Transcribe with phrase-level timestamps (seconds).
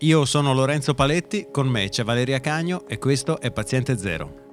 [0.00, 4.44] Io sono Lorenzo Paletti, con me c'è Valeria Cagno e questo è Paziente Zero.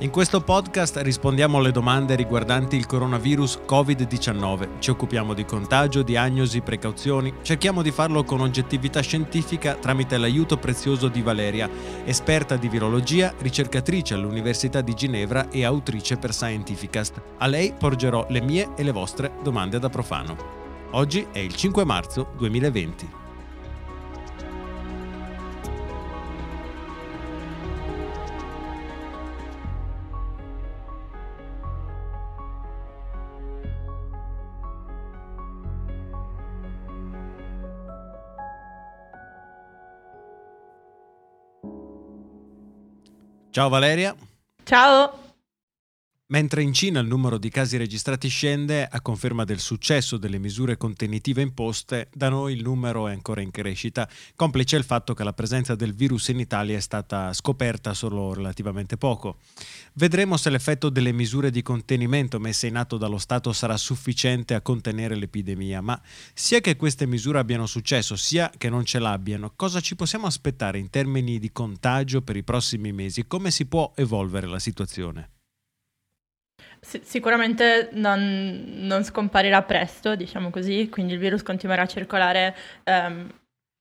[0.00, 4.78] In questo podcast rispondiamo alle domande riguardanti il coronavirus Covid-19.
[4.78, 7.32] Ci occupiamo di contagio, diagnosi, precauzioni.
[7.40, 11.70] Cerchiamo di farlo con oggettività scientifica tramite l'aiuto prezioso di Valeria,
[12.04, 17.22] esperta di virologia, ricercatrice all'Università di Ginevra e autrice per Scientificast.
[17.38, 20.67] A lei porgerò le mie e le vostre domande da profano.
[20.92, 23.16] Oggi è il 5 marzo 2020.
[43.50, 44.14] Ciao Valeria.
[44.62, 45.27] Ciao.
[46.30, 50.76] Mentre in Cina il numero di casi registrati scende a conferma del successo delle misure
[50.76, 55.32] contenitive imposte, da noi il numero è ancora in crescita, complice il fatto che la
[55.32, 59.38] presenza del virus in Italia è stata scoperta solo relativamente poco.
[59.94, 64.60] Vedremo se l'effetto delle misure di contenimento messe in atto dallo Stato sarà sufficiente a
[64.60, 65.98] contenere l'epidemia, ma
[66.34, 70.78] sia che queste misure abbiano successo, sia che non ce l'abbiano, cosa ci possiamo aspettare
[70.78, 73.26] in termini di contagio per i prossimi mesi?
[73.26, 75.30] Come si può evolvere la situazione?
[76.80, 83.30] Sicuramente non, non, scomparirà presto, diciamo così, quindi il virus continuerà a circolare um,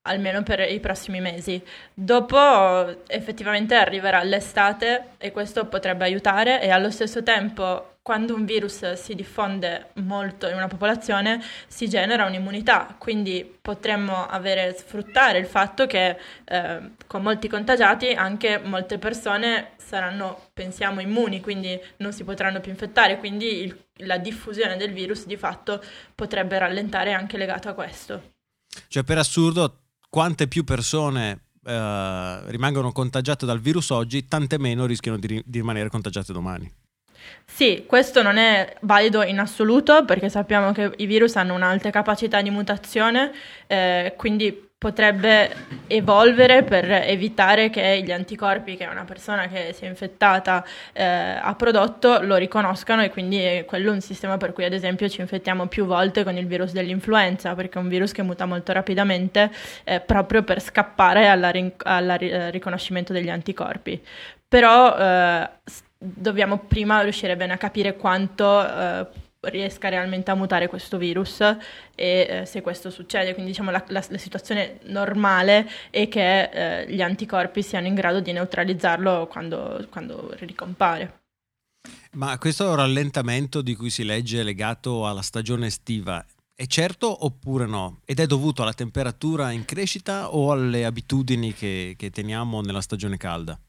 [0.03, 1.61] almeno per i prossimi mesi.
[1.93, 8.93] Dopo effettivamente arriverà l'estate e questo potrebbe aiutare e allo stesso tempo quando un virus
[8.93, 15.85] si diffonde molto in una popolazione si genera un'immunità, quindi potremmo avere, sfruttare il fatto
[15.87, 22.61] che eh, con molti contagiati anche molte persone saranno, pensiamo, immuni, quindi non si potranno
[22.61, 25.83] più infettare, quindi il, la diffusione del virus di fatto
[26.15, 28.35] potrebbe rallentare anche legato a questo.
[28.87, 35.17] Cioè per assurdo quante più persone eh, rimangono contagiate dal virus oggi, tante meno rischiano
[35.17, 36.85] di, di rimanere contagiate domani.
[37.45, 42.41] Sì, questo non è valido in assoluto perché sappiamo che i virus hanno un'alta capacità
[42.41, 43.31] di mutazione,
[43.67, 45.49] eh, quindi potrebbe
[45.87, 50.63] evolvere per evitare che gli anticorpi che una persona che si è infettata
[50.93, 55.09] eh, ha prodotto lo riconoscano e quindi è quello un sistema per cui ad esempio
[55.09, 58.71] ci infettiamo più volte con il virus dell'influenza perché è un virus che muta molto
[58.71, 59.51] rapidamente
[59.83, 61.73] eh, proprio per scappare al rin-
[62.51, 63.99] riconoscimento degli anticorpi.
[64.47, 65.49] Però eh,
[65.97, 69.07] dobbiamo prima riuscire bene a capire quanto eh,
[69.41, 71.57] riesca realmente a mutare questo virus e
[71.95, 73.33] eh, se questo succede.
[73.33, 78.19] Quindi diciamo la, la, la situazione normale è che eh, gli anticorpi siano in grado
[78.19, 81.21] di neutralizzarlo quando, quando ricompare.
[82.13, 87.99] Ma questo rallentamento di cui si legge legato alla stagione estiva è certo oppure no?
[88.03, 93.17] Ed è dovuto alla temperatura in crescita o alle abitudini che, che teniamo nella stagione
[93.17, 93.59] calda?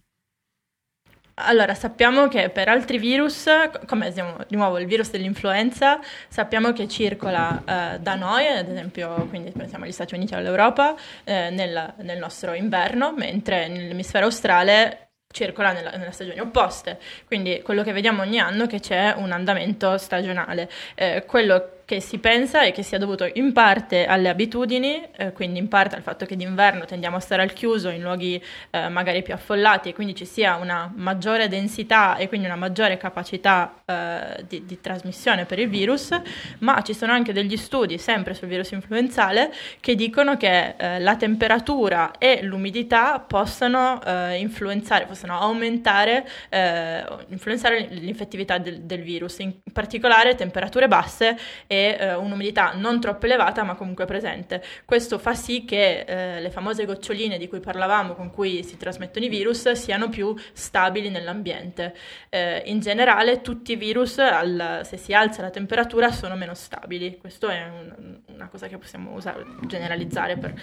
[1.41, 3.47] Allora, sappiamo che per altri virus,
[3.87, 9.27] come siamo, di nuovo il virus dell'influenza, sappiamo che circola eh, da noi, ad esempio,
[9.29, 15.11] quindi pensiamo agli Stati Uniti e all'Europa, eh, nel, nel nostro inverno, mentre nell'emisfero australe
[15.31, 16.99] circola nella, nelle stagioni opposte.
[17.25, 20.69] Quindi quello che vediamo ogni anno è che c'è un andamento stagionale.
[20.97, 25.59] Eh, quello che si pensa è che sia dovuto in parte alle abitudini, eh, quindi
[25.59, 28.39] in parte al fatto che d'inverno tendiamo a stare al chiuso in luoghi
[28.69, 32.99] eh, magari più affollati e quindi ci sia una maggiore densità e quindi una maggiore
[32.99, 36.11] capacità eh, di, di, trasmissione per il virus,
[36.59, 39.51] ma ci sono anche degli studi, sempre sul virus influenzale,
[39.81, 47.87] che dicono che eh, la temperatura e l'umidità possano eh, influenzare, possono aumentare, eh, influenzare
[47.93, 53.75] l'infettività del, del virus, in particolare temperature basse e eh, un'umidità non troppo elevata ma
[53.75, 54.63] comunque presente.
[54.85, 59.25] Questo fa sì che eh, le famose goccioline di cui parlavamo, con cui si trasmettono
[59.25, 61.95] i virus, siano più stabili nell'ambiente.
[62.29, 67.17] Eh, in generale tutti i virus, al, se si alza la temperatura, sono meno stabili.
[67.19, 70.55] Questo è un, una cosa che possiamo usare, generalizzare per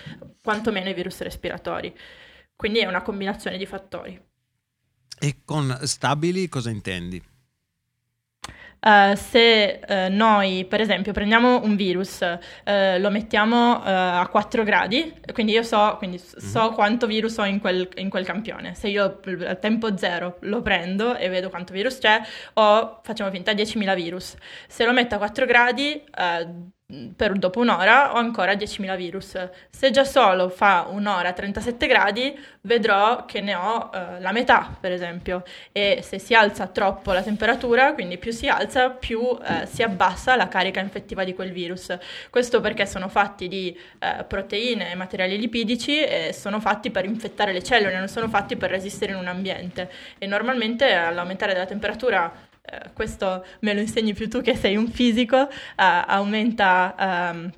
[0.44, 1.94] quantomeno i virus respiratori.
[2.56, 4.20] Quindi è una combinazione di fattori.
[5.18, 7.22] E con stabili cosa intendi?
[8.80, 15.14] Uh, se uh, noi, per esempio, prendiamo un virus, uh, lo mettiamo a 4 gradi,
[15.34, 16.74] quindi io so, quindi so mm-hmm.
[16.74, 18.76] quanto virus ho in quel, in quel, campione.
[18.76, 22.22] Se io a tempo zero lo prendo e vedo quanto virus c'è,
[22.54, 24.36] ho, facciamo finta, 10.000 virus.
[24.68, 26.04] Se lo metto a 4 gradi,
[27.16, 29.50] per dopo un'ora ho ancora 10.000 virus.
[29.72, 34.76] Se già solo fa un'ora a 37 gradi, vedrò che ne ho eh, la metà,
[34.80, 35.44] per esempio.
[35.72, 40.36] E se si alza troppo la temperatura, quindi più si alza, più eh, si abbassa
[40.36, 41.98] la carica infettiva di quel virus.
[42.30, 47.52] Questo perché sono fatti di eh, proteine e materiali lipidici e sono fatti per infettare
[47.52, 49.90] le cellule, non sono fatti per resistere in un ambiente.
[50.20, 52.32] E normalmente all'aumentare della temperatura
[52.66, 57.52] eh, questo me lo insegni più tu che sei un fisico, uh, aumenta um,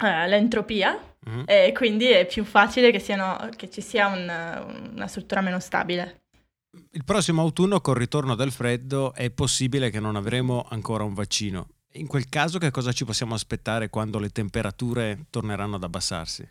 [0.00, 0.98] uh, l'entropia
[1.28, 1.44] mm-hmm.
[1.46, 6.22] e quindi è più facile che, siano, che ci sia un, una struttura meno stabile.
[6.92, 11.68] Il prossimo autunno, col ritorno del freddo, è possibile che non avremo ancora un vaccino.
[11.96, 16.48] In quel caso, che cosa ci possiamo aspettare quando le temperature torneranno ad abbassarsi?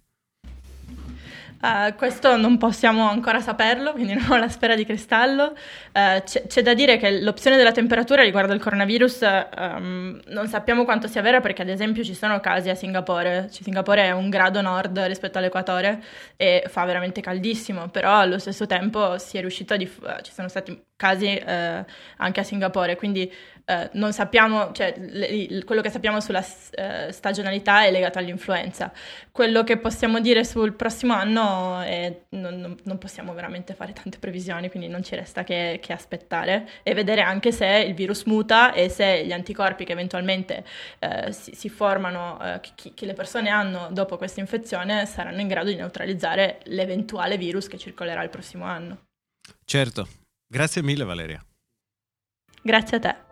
[1.61, 5.53] Uh, questo non possiamo ancora saperlo, quindi non ho la sfera di cristallo.
[5.93, 10.85] Uh, c'è, c'è, da dire che l'opzione della temperatura riguardo il coronavirus um, non sappiamo
[10.85, 13.47] quanto sia vera perché ad esempio ci sono casi a Singapore.
[13.51, 16.01] Singapore è un grado nord rispetto all'equatore
[16.35, 19.77] e fa veramente caldissimo, però allo stesso tempo si è riuscito a...
[19.77, 21.85] Diff- ci sono stati casi eh,
[22.17, 23.31] anche a Singapore, quindi
[23.65, 28.91] eh, non sappiamo, cioè, le, quello che sappiamo sulla eh, stagionalità è legato all'influenza.
[29.31, 31.50] Quello che possiamo dire sul prossimo anno
[31.81, 36.67] è non, non possiamo veramente fare tante previsioni, quindi non ci resta che, che, aspettare
[36.83, 40.65] e vedere anche se il virus muta e se gli anticorpi che eventualmente
[40.99, 45.47] eh, si, si, formano, eh, che, che le persone hanno dopo questa infezione, saranno in
[45.47, 49.03] grado di neutralizzare l'eventuale virus che circolerà il prossimo anno.
[49.65, 50.07] Certo,
[50.47, 51.43] grazie mille Valeria.
[52.61, 53.30] Grazie a te.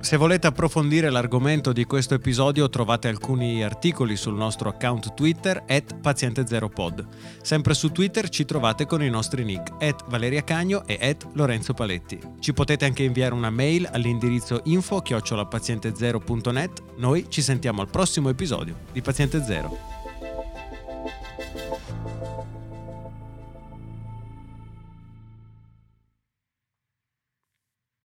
[0.00, 5.96] Se volete approfondire l'argomento di questo episodio trovate alcuni articoli sul nostro account Twitter at
[6.00, 7.06] paziente0pod.
[7.42, 11.74] Sempre su Twitter ci trovate con i nostri nick at Valeria Cagno e at Lorenzo
[11.74, 12.18] Paletti.
[12.40, 16.82] Ci potete anche inviare una mail all'indirizzo info chiocciolapaziente0.net.
[16.96, 19.99] Noi ci sentiamo al prossimo episodio di Paziente Zero.